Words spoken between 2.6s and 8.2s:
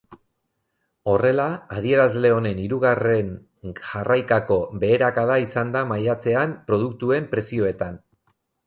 hirugarren jarraikako beherakada izan da maiatzean produktuen prezioetan.